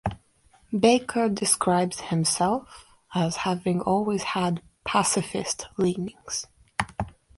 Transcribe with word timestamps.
Baker 0.75 1.29
describes 1.29 1.99
himself 1.99 2.87
as 3.13 3.35
having 3.45 3.81
always 3.81 4.23
had 4.23 4.63
pacifist 4.83 5.67
leanings. 5.77 6.47